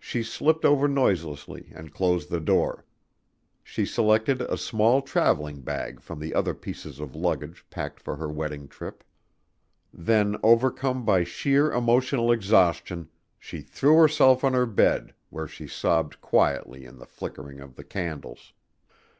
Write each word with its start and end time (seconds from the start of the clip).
She 0.00 0.24
slipped 0.24 0.64
over 0.64 0.88
noiselessly 0.88 1.70
and 1.76 1.94
closed 1.94 2.28
her 2.30 2.40
door. 2.40 2.84
She 3.62 3.86
selected 3.86 4.40
a 4.42 4.56
small 4.56 5.00
traveling 5.00 5.60
bag 5.60 6.00
from 6.00 6.18
the 6.18 6.34
other 6.34 6.54
pieces 6.54 6.98
of 6.98 7.14
luggage 7.14 7.64
packed 7.70 8.00
for 8.00 8.16
her 8.16 8.28
wedding 8.28 8.66
trip. 8.66 9.04
Then, 9.92 10.36
overcome 10.42 11.04
by 11.04 11.22
sheer 11.22 11.70
emotional 11.70 12.32
exhaustion, 12.32 13.08
she 13.38 13.60
threw 13.60 13.94
herself 13.94 14.42
on 14.42 14.54
her 14.54 14.66
bed 14.66 15.14
where 15.30 15.46
she 15.46 15.68
sobbed 15.68 16.20
quietly 16.20 16.84
in 16.84 16.98
the 16.98 17.06
flickering 17.06 17.60
of 17.60 17.76
the 17.76 17.84
candles. 17.84 18.54